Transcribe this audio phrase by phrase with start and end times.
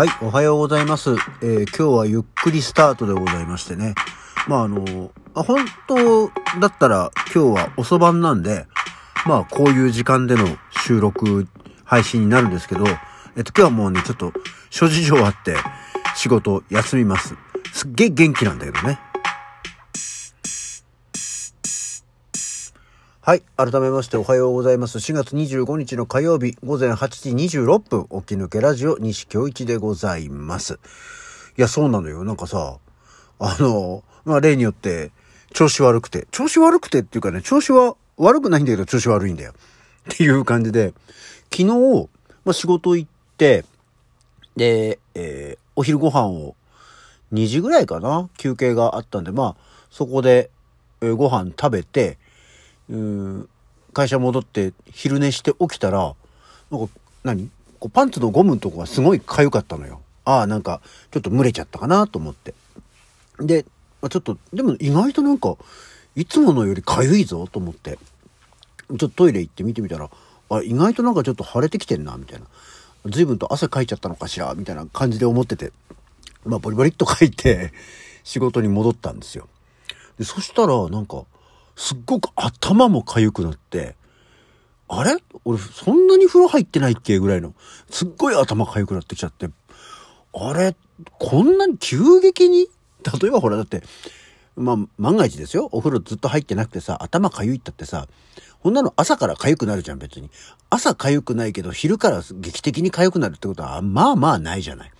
[0.00, 1.10] はい、おはようございます。
[1.10, 3.94] えー今日はゆっくりスタートでございましてね。
[4.48, 8.66] まああの、本当だったら今日は遅番なんで、
[9.26, 10.56] まあこういう時間での
[10.86, 11.46] 収録、
[11.84, 12.86] 配信になるんですけど、
[13.36, 14.32] えっと今日はもうね、ちょっと
[14.70, 15.54] 諸事情あって
[16.16, 17.34] 仕事休みます。
[17.74, 18.98] すっげえ元気なんだけどね。
[23.30, 23.42] はい。
[23.56, 24.98] 改めましておはようございます。
[24.98, 30.80] 4月25日の火曜日午前8時26分、起き抜けラジオ西京一でございます。
[31.56, 32.24] いや、そうなのよ。
[32.24, 32.78] なんかさ、
[33.38, 35.12] あの、まあ、例によって、
[35.54, 39.52] 調子悪くて、調子悪くてっていうかね、調子は悪くないんだけど、調子悪いんだよ。
[40.12, 40.92] っていう感じで、
[41.52, 42.08] 昨日、
[42.44, 43.64] まあ、仕事行って、
[44.56, 46.56] で、えーお昼ご飯を
[47.32, 49.56] 2時ぐらいかな休憩があったんで、まあ、
[49.88, 50.50] そこで、
[51.00, 52.18] えーご飯食べて、
[52.90, 53.48] うん
[53.92, 56.14] 会社戻って昼寝して起きたら、
[56.70, 56.92] なんか、
[57.24, 57.50] 何？
[57.78, 60.02] こうパンツのゴムのとこがすごい痒かったのよ。
[60.24, 62.54] ああ、なんか、ちょっと蒸れちゃったかなと思って。
[63.38, 63.64] で、
[64.02, 65.56] まあちょっと、でも意外となんか、
[66.14, 67.98] いつものより痒いぞと思って、
[68.88, 70.10] ちょっとトイレ行って見てみたら、
[70.50, 72.46] あ、意外となんかちょっと腫れてきてんな、みたいな。
[73.06, 75.72] 随分と汗かいちゃったのかしら、みたいな感じで思ってて。
[76.44, 77.72] まあ、ボリボリっと書いて、
[78.24, 79.48] 仕事に戻ったんですよ。
[80.18, 81.24] で、そしたら、なんか、
[81.80, 83.96] すっごく頭も痒くなって、
[84.86, 85.16] あれ？
[85.46, 87.54] 俺、そんなに風呂入ってないっけぐらいの、
[87.88, 89.48] すっごい頭痒くなってきちゃって、
[90.34, 90.76] あれ
[91.18, 92.68] こんなに急激に？
[93.20, 93.82] 例えばほら、だって、
[94.56, 95.70] まあ、万が一ですよ。
[95.72, 98.08] お風呂ずっと入ってなくてさ、頭痒いったってさ、
[98.62, 100.30] こんなの朝から痒くなるじゃん、別に。
[100.68, 104.90] 朝痒くないけど、昼から劇的に痒くなるってことは、まあまあないじゃない。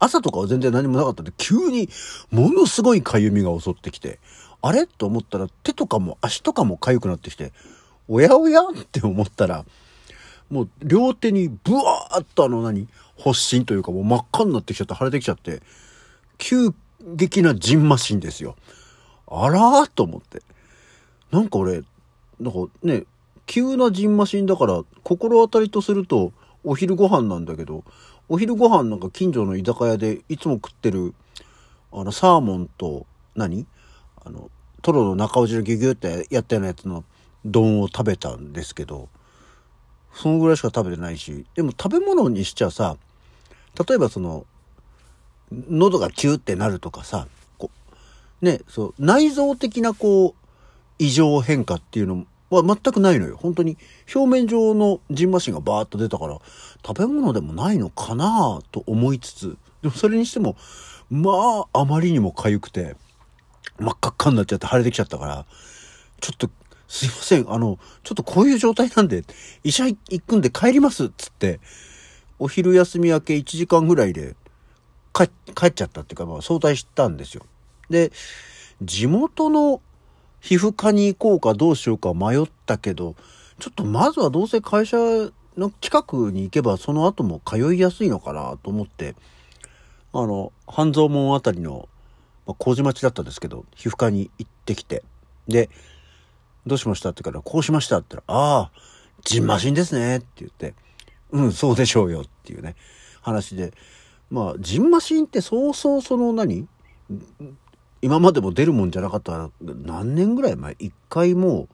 [0.00, 1.88] 朝とかは全然何もなかったんで、急に
[2.30, 4.20] ものすごい痒みが襲ってきて、
[4.66, 4.86] あれ？
[4.86, 7.52] と思ったら手とかも足とかも痒くなってきて、
[8.08, 8.62] おやおや？
[8.62, 9.66] って思ったら、
[10.48, 12.88] もう両手にブワーっとあの何？
[13.18, 15.60] 発疹というかもう真っ赤になってきちゃって腫れてきちゃって、
[16.38, 16.70] 急
[17.14, 18.56] 激なジンマシンですよ。
[19.26, 20.42] あらーと思って。
[21.30, 21.82] なんか俺、
[22.40, 23.04] なんかね、
[23.46, 26.32] 急なジンマシンだから心当たりとすると
[26.64, 27.84] お昼ご飯なんだけど、
[28.30, 31.14] お昼ご飯なんか近所の居酒屋でいつも食ってる
[31.92, 33.66] あのサーモンと何？
[34.24, 34.50] あの
[34.82, 37.04] トロの中落ちのギュギュってやったようなやつの
[37.44, 39.08] 丼を食べたんですけど
[40.14, 42.96] そのぐらいしか食べてないしでも食べ物にしちゃさ
[43.88, 44.46] 例えばその
[45.50, 47.26] 喉がキューってなるとかさ
[47.58, 47.70] こ
[48.42, 50.34] うねそう内臓的なこう
[50.98, 53.36] 異常変化っていうのは全くないのよ。
[53.36, 53.76] 本当に
[54.14, 56.38] 表面上のジンマシンがバーッと出たから
[56.86, 60.56] 食べ物でもないのかなと思いつつでもそれにしても
[61.10, 62.96] まああまりにも痒くて。
[63.78, 65.46] 真っ赤っかになっちゃって腫れてきちゃったから
[66.20, 66.50] ちょっと
[66.88, 69.24] すいませんあのちょっとこういう状態なんで
[69.64, 71.60] 医者行くんで帰りますっつって
[72.38, 74.36] お昼休み明け1時間ぐらいで
[75.12, 77.44] 帰帰っちゃったっていうか、まあ、早退したんですよ。
[77.90, 78.12] で
[78.82, 79.80] 地元の
[80.40, 83.14] 皮膚科に行こうかどうしようか迷ったけど
[83.58, 84.96] ちょっとまずはどうせ会社
[85.56, 89.14] の近くに行けばその後も通いやすいのかなと思って
[90.12, 91.88] あの半蔵門あたりの、
[92.46, 95.02] まあ、麹町だったんですけど皮膚科に行ってきて。
[95.48, 95.68] で
[96.66, 98.70] 「どうしました?」って言うから「こうしました」って言ったら「ああ
[99.24, 100.74] ジンマシンですね」って言って
[101.32, 102.76] 「うんそうでしょうよ」っていうね
[103.20, 103.72] 話で。
[104.30, 106.66] まあジンマシンってそうそうその何？
[108.00, 110.76] 今までも出るもんじゃなかった何年ぐらい前？
[110.78, 111.68] 一回も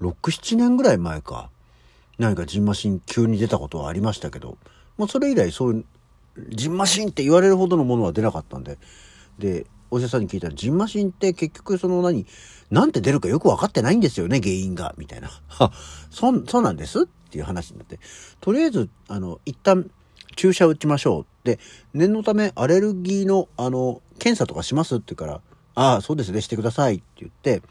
[0.00, 1.50] う67年ぐらい前か。
[2.18, 4.58] 何かジンマシン急に出たことはありましたけど、
[4.96, 5.84] まあ、それ以来そういう
[6.48, 8.78] ジンマシンって言われるほどのものは出なかったんで。
[9.38, 12.26] でお医者さんに聞いたらジンマシンって結局その何
[12.70, 15.30] なんて出るかよく分かってないんですよね原因がみたいな。
[15.58, 15.70] あ
[16.10, 17.98] そそうなんですっていう話になって。
[18.40, 19.90] とりあえずあの一旦
[20.36, 21.58] 注射打ちましょうで
[21.94, 25.40] 念のためアレルギーのあの検査とかしますって言うから
[25.74, 27.62] 「ああそうですねしてください」って言って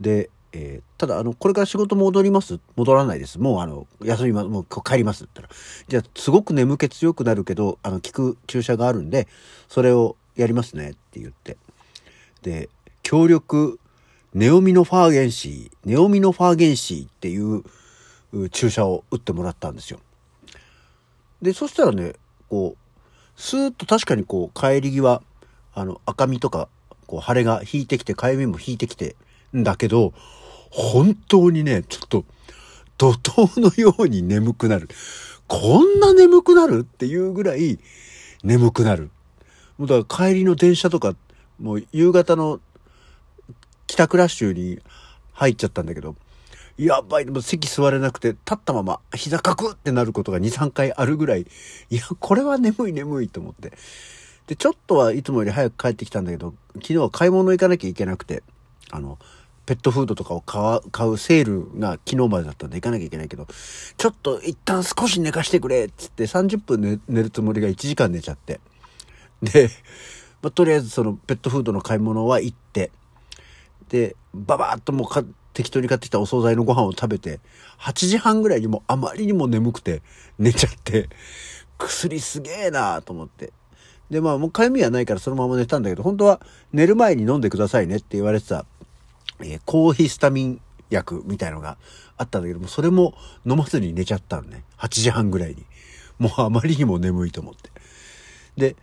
[0.00, 2.58] で、えーただあのこれから仕事戻ります。
[2.74, 3.38] 戻らないです。
[3.38, 4.48] もうあの休みます。
[4.48, 5.60] もう帰りますって言ったら。
[5.88, 9.28] じゃあすごく眠気強くなるけどあの効く注射があるんで
[9.68, 11.56] それをやりますねって言って。
[12.42, 12.68] で
[13.02, 13.80] 強力
[14.34, 20.00] ネオミノファーゲンシーネオミノファーゲンシーっていう注射を打ってもらったんですよ。
[21.40, 22.14] でそしたらね
[22.48, 25.22] こうスーッと確かにこう帰り際
[25.74, 26.68] あの赤みとか
[27.06, 29.16] こう腫れが引いてきてかゆみも引いてきて
[29.56, 30.12] んだけど
[30.70, 32.24] 本当にねちょっと
[32.98, 34.88] 怒涛のように眠くなる。
[35.48, 37.78] こんな眠くなるっていうぐらい
[38.42, 39.10] 眠くなる。
[39.78, 41.14] もうだから帰りの電車とか
[41.60, 42.60] もう夕方の
[43.86, 44.80] 帰宅ラッシュに
[45.32, 46.16] 入っちゃったんだけど
[46.78, 51.46] やばい、でも席座れなくて、立ったまま膝かくってなることが2、3回あるぐらい、
[51.88, 53.72] いや、これは眠い眠いと思って。
[54.46, 58.42] で、ちょっとはいつもより早く帰ってきたんだけど、昨日は買い物行かなきゃいけなくて、
[58.90, 59.18] あの、
[59.64, 63.46] ペットフードとかを買う、買うセールが昨日までだったんで行かなきゃいけないけど、
[63.96, 68.60] ちょっと一旦少し寝かしてくれっつって30分寝寝るつもりが1時間寝ちゃって。
[69.42, 69.70] で、
[70.42, 72.90] まあ、とりあえずそのペットフードの買い物は行って、
[73.88, 77.40] で、ババーっともうか適当に買ってきたお惣菜のご飯を食べて、
[77.78, 80.02] 8時半ぐらいにもあまりにも眠くて
[80.38, 81.08] 寝ちゃって、
[81.78, 83.52] 薬すげえなーと思って。
[84.10, 86.40] で、まあもうかゆみはないからそのまま寝たんだけど、本当は
[86.72, 88.66] 寝る前に飲んでくださいねって言われてた
[89.40, 90.60] えー、抗ヒスタミン
[90.90, 91.78] 薬みたいのが
[92.16, 94.64] あったんだけども、それも飲まずに寝ちゃったのね。
[94.78, 95.64] 8時半ぐらいに。
[96.18, 97.70] もうあまりにも眠いと思って。
[98.56, 98.76] で、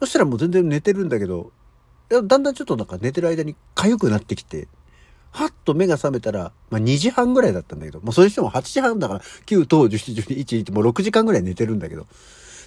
[0.00, 1.52] そしたらもう全然寝てるんだけど、
[2.08, 4.66] だんだんちょっとなんか寝てる間に痒くなってきて、
[5.30, 12.06] はっと目が覚めたら、まあ2時半ぐらいだったんだけど、もうそれにしても8時半だから、9、10、17、12、1、1もう6時間ぐらい寝てるんだけど、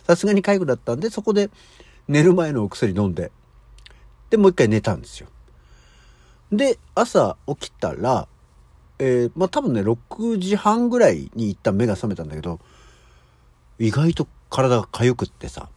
[0.07, 1.50] さすがに痒くなったんで、そこで
[2.07, 3.31] 寝る前のお薬飲んで、
[4.30, 5.27] で、もう一回寝たんですよ。
[6.51, 8.27] で、朝起きたら、
[9.00, 12.59] えー、まあ多分ね、6時半ぐらいに一旦目が覚めたんだけど、
[13.80, 15.68] 意外と体が痒くってさ、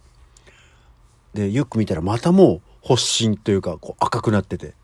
[1.37, 4.75] で、よく見たらまたもう発疹というか、こう赤くなってて、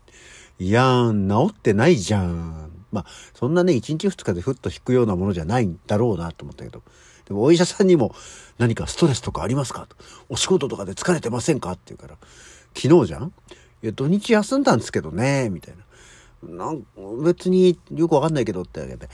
[0.59, 2.71] いやーん、治ってないじゃん。
[2.91, 6.83] まあ、そんなね、1日2日でふっと引くようなものじゃないんだろうなと思ったけど、
[7.25, 8.13] でもお医者さんにも
[8.59, 9.95] 何かストレスとかありますかと。
[10.29, 12.17] お仕事とかで疲れてませんかって言うから、
[12.75, 13.33] 昨日じゃん？
[13.81, 15.83] いや、土日休んだんですけどね、みたいな。
[16.43, 16.85] なん
[17.23, 19.09] 別によくわかんないけどってわけで、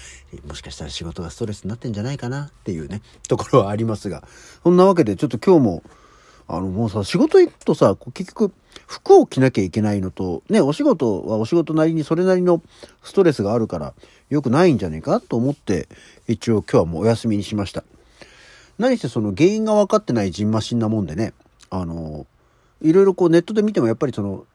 [0.48, 4.28] もしかしたら仕事がストレスになってんじゃないかなっていうね、ところはありますが。
[4.64, 5.84] そんなわけでちょっと今日も、
[6.52, 8.52] あのもうさ、仕事行くとさ、結局
[8.88, 12.64] 服を着なきゃいけないのと、ね、お仕事はお仕事なりにそれなりの
[13.04, 13.94] ストレスがあるから
[14.32, 15.88] 良くないんじゃねえかと思って、
[16.28, 17.84] 一応今日はもうお休みにしました。
[18.80, 21.34] 何してその原因が分かってないジンマシンなもんでね、
[21.70, 22.26] あの、
[22.82, 24.46] いろいろこうネットで見てもやっぱりその、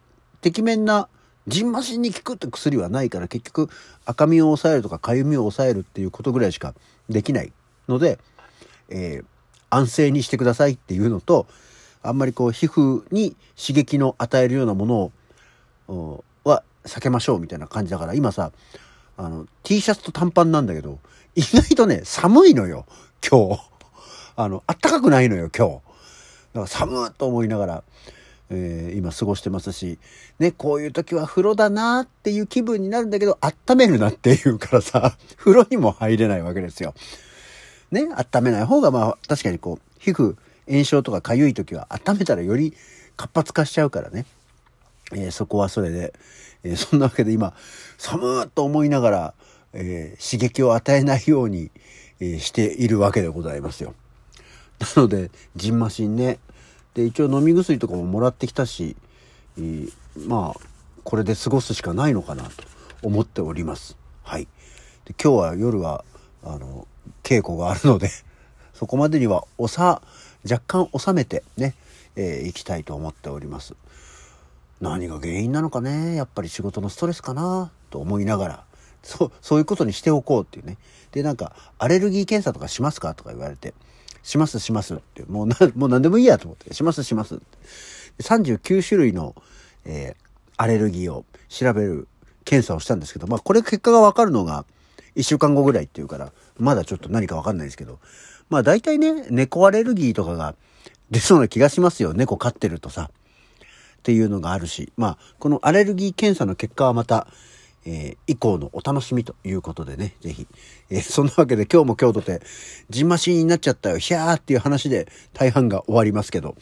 [0.40, 1.08] てきめんな
[1.46, 3.68] ジンマシンに効くって薬はないから結局
[4.04, 6.74] 赤みを抑えるとか痒みを抑えるっていうことぐらいしか
[7.08, 7.52] できない
[7.86, 8.18] ので、
[8.88, 9.24] えー、
[9.70, 11.46] 安静にしてくださいっていうのと
[12.04, 15.12] あんまりこう皮膚に刺激の与えるようなもの
[15.88, 18.52] をは避けましょうみたいな感じだから今さ
[19.16, 20.98] あの T シャツと短パンなんだけど
[21.34, 22.86] 意外とね寒いのよ
[23.28, 23.60] 今日
[24.36, 25.80] あのあったかくないのよ今日だか
[26.54, 27.84] ら寒いと思いながら
[28.50, 29.98] えー、今過ごしてますし、
[30.38, 36.94] ね、こういう時は風呂だなっていう気分になるんだけど、温めるなっていうからさ、風呂にも入れないわけですよ。
[37.90, 40.36] ね、温めない方がまあ確かにこう、皮膚
[40.68, 42.74] 炎症とか痒い時は温めたらより
[43.16, 44.26] 活発化しちゃうからね。
[45.12, 46.14] えー、そこはそれで、
[46.62, 47.54] えー、そんなわけで今、
[47.98, 49.34] 寒ーと思いながら、
[49.72, 51.70] えー、刺激を与えないように、
[52.20, 53.92] えしているわけでございますよ。
[54.96, 56.38] なので、ジンマシンね、
[56.94, 58.96] で一応飲み薬とかももらってきたし、
[59.58, 60.60] えー、まあ
[61.02, 62.50] これで過ごすしかないのかなと
[63.02, 63.96] 思っております。
[64.22, 64.48] はい。
[65.04, 66.04] で今日は夜は
[66.44, 66.86] あの
[67.22, 68.10] 稽古があるので
[68.72, 70.02] そこまでにはおさ
[70.48, 71.74] 若干収めてね、
[72.16, 73.74] えー、行きたいと思っております。
[74.80, 78.64] 何が原因なのかねやっぱり仕事のストレスかなと思いながら
[79.02, 80.76] そうそういうことにしておこうっていうね
[81.12, 83.72] でなんかアレルギー検査とかしますかとか言われて
[84.24, 87.44] しますしますって、もうな、 もう何でもいいやと思って、しますしますって。
[88.22, 89.36] 39種類の、
[89.84, 92.08] えー、アレルギーを調べる
[92.44, 94.64] 検査をしたんですけど、まあこれ結果がわかるのが
[95.14, 98.00] 1週間後ぐらいっていうから、まだちょっと何かわかんないですけど、
[98.54, 100.54] まあ大体ね、猫アレルギーとかが
[101.10, 102.14] 出そうな気がしますよ。
[102.14, 103.10] 猫飼ってるとさ。
[103.10, 107.26] っていうのがあるし、まあこのアレルギー検査の結果はまた、
[107.84, 110.46] えー、以降のお楽しみということでね、ぜひ。
[110.88, 112.42] えー、そんなわけで今日も今日とて、
[112.90, 116.54] ジンマシンになっちゃったよ、ひゃーっていう話で大半が終わりますけど、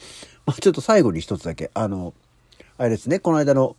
[0.47, 2.15] まあ、ちょっと最後に一つだけ、あの、
[2.79, 3.77] あれですね、この間の、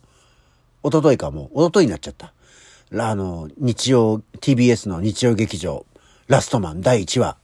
[0.84, 2.32] おとといかもう、おとといになっちゃった。
[2.96, 5.84] あの、日曜、TBS の日曜劇場、
[6.28, 7.38] ラストマン第1話、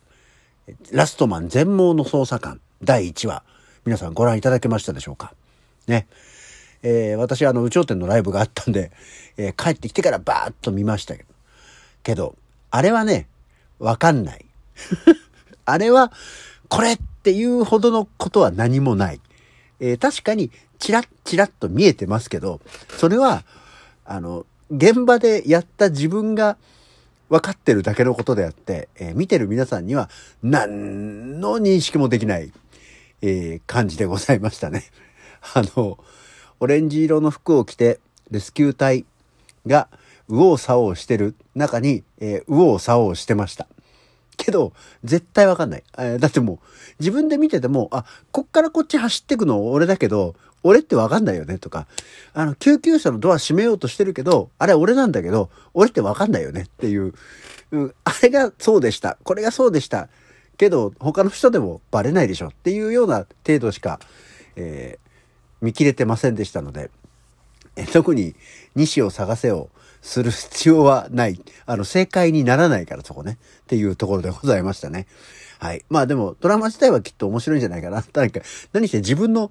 [0.93, 3.43] ラストマン全盲の捜査官第1話、
[3.85, 5.35] 皆さんご覧いただけましたでしょうか？
[5.87, 6.07] ね。
[6.83, 8.91] えー、私あの、宇頂天のライブがあったんで、
[9.37, 11.29] えー、帰ってきてからバーッと見ましたけど。
[12.03, 12.37] けど、
[12.71, 13.29] あれはね、
[13.79, 14.45] わかんない。
[15.67, 16.13] あれは、
[16.69, 19.21] これっていうほどのことは何もない。
[19.81, 22.61] えー、確かに、チラッチラッと見えてますけど、
[22.97, 23.45] それは、
[24.07, 26.57] あの、現場でやった自分が
[27.31, 30.11] 分かってるだけのことであって、えー、見てる皆さんには
[30.43, 32.53] 何の認識もできない、
[33.23, 34.85] えー、感じでございましたね。
[35.55, 35.99] あの、
[36.59, 39.07] オレンジ色の服を着て、レスキュー隊
[39.67, 39.89] が
[40.29, 43.69] 右往左往してる中に、えー、右往左往してました。
[44.37, 44.73] けど、
[45.05, 45.85] 絶対わかんない。
[45.99, 46.59] え、だってもう、
[46.99, 51.87] 自分で見てても、あ、こっからこっち走ってくの俺だけど、俺ってわかんないよねとか、
[52.35, 57.15] あの、救急車のドア閉めようとしてるけど、あれ俺なんだけど、俺ってわかんないよねっていう、
[57.73, 59.17] うん、あれがそうでした。
[59.23, 60.09] これがそうでした。
[60.57, 63.99] けど、他の人でもバレないでしょっていうような程度しか、
[64.57, 65.11] えー、
[65.63, 66.91] 見切れてませんでしたので、
[67.77, 68.35] え特に
[68.75, 69.71] 西を探せを
[70.03, 71.41] する必要はない。
[71.67, 73.39] あの、正解にならないからそこね。
[73.63, 75.07] っていうところでございましたね。
[75.59, 75.85] はい。
[75.89, 78.05] まあでも、ドラマ自体はきっと面白いんじゃないかな。
[78.13, 78.41] 何か、
[78.73, 79.51] 何して自分の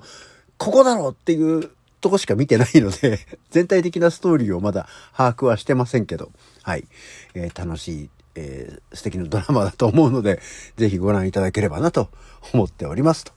[0.59, 6.31] ここだろうっていうとこしか見てないので 全体的なストーリーをまだ把握はしてませんけど、
[6.63, 6.85] はい。
[7.33, 10.41] えー、楽しい、えー、素敵なドラマだと思うので、
[10.77, 12.09] ぜひご覧いただければなと
[12.53, 13.23] 思っております。
[13.23, 13.31] と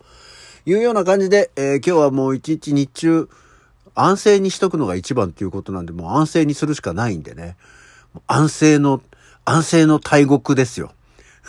[0.67, 3.29] いうような感じで、えー、今日はもう一日日中、
[3.95, 7.57] 安静にしとくのが一番っていうことなんで、もう安静にするしかないんでね。
[8.27, 9.01] 安静の、
[9.45, 10.93] 安静の大国ですよ。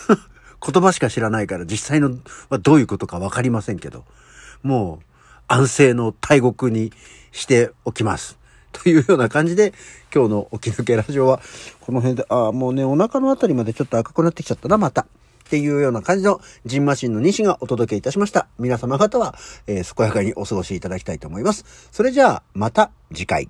[0.65, 2.17] 言葉しか知らないから実際の
[2.49, 4.05] はどういうことかわかりませんけど、
[4.61, 5.12] もう
[5.53, 6.91] 安静の大国に
[7.31, 8.39] しておきます。
[8.71, 9.71] というような感じで、
[10.13, 11.39] 今日の起き抜けラジオは、
[11.81, 15.01] この辺で、ああ、もうね、お腹のあたりまでちょっと赤くなってきちゃったな、また。
[15.01, 15.05] っ
[15.49, 18.47] ていうような感じのジンマシンの西がお届けいたしました。
[18.57, 19.35] 皆様方は、
[19.67, 21.65] えー、健やかにお過ごしいただきたいと思います。
[21.91, 23.49] それじゃあ、また次回。